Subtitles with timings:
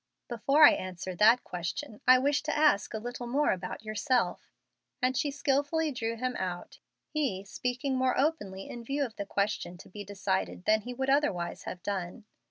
[0.29, 4.49] "Before I answer that question I wish to ask a little more about yourself;"
[4.99, 6.79] and she skilfully drew him out,
[7.11, 11.11] he speaking more openly in view of the question to be decided than he would
[11.11, 12.25] otherwise have done.